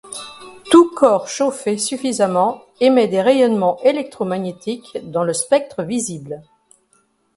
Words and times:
Tout 0.71 0.89
corps 0.95 1.27
chauffé 1.27 1.77
suffisamment 1.77 2.63
émet 2.79 3.07
des 3.07 3.21
rayonnements 3.21 3.79
électromagnétiques 3.83 4.97
dans 5.03 5.23
le 5.23 5.35
spectre 5.35 5.83
visible. 5.83 6.41